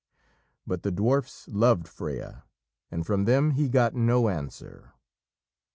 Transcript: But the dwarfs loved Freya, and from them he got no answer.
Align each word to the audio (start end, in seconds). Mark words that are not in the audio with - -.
But 0.65 0.81
the 0.81 0.89
dwarfs 0.89 1.47
loved 1.47 1.87
Freya, 1.87 2.45
and 2.89 3.05
from 3.05 3.25
them 3.25 3.51
he 3.51 3.69
got 3.69 3.93
no 3.93 4.29
answer. 4.29 4.93